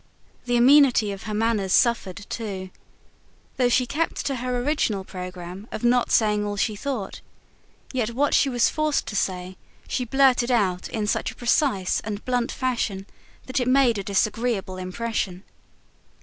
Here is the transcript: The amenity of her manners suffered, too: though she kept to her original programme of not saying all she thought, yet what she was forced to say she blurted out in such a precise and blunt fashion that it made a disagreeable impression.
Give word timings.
The 0.45 0.57
amenity 0.57 1.11
of 1.11 1.23
her 1.29 1.33
manners 1.35 1.71
suffered, 1.73 2.25
too: 2.27 2.71
though 3.57 3.69
she 3.69 3.85
kept 3.85 4.25
to 4.25 4.37
her 4.37 4.57
original 4.63 5.03
programme 5.03 5.67
of 5.71 5.83
not 5.83 6.09
saying 6.09 6.43
all 6.43 6.57
she 6.57 6.75
thought, 6.75 7.21
yet 7.93 8.09
what 8.15 8.33
she 8.33 8.49
was 8.49 8.67
forced 8.67 9.05
to 9.09 9.15
say 9.15 9.57
she 9.87 10.03
blurted 10.05 10.49
out 10.49 10.89
in 10.89 11.05
such 11.05 11.29
a 11.29 11.35
precise 11.35 11.99
and 11.99 12.25
blunt 12.25 12.51
fashion 12.51 13.05
that 13.45 13.59
it 13.59 13.67
made 13.67 13.99
a 13.99 14.03
disagreeable 14.03 14.77
impression. 14.77 15.43